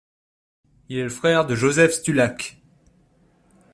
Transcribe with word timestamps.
Il 0.89 0.97
est 0.97 1.03
le 1.03 1.09
frère 1.11 1.45
de 1.45 1.53
Joseph 1.53 1.91
Stulac. 1.93 2.57